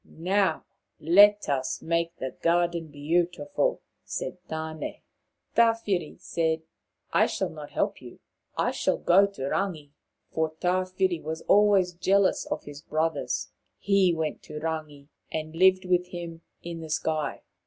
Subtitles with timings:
[0.03, 0.65] "Now
[0.99, 3.83] let us make the garden beautiful/'
[4.17, 5.01] said Tane.
[5.55, 6.63] Tawhiri said,"
[7.13, 8.17] I shall not help you.
[8.57, 9.91] I shall go to Rangi."
[10.31, 13.51] For Tawhiri was always jealous of his brothers.
[13.77, 17.43] He went to Rangi, and lived with him in the sky.